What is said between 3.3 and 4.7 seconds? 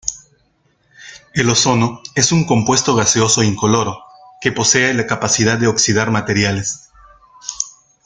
incoloro, que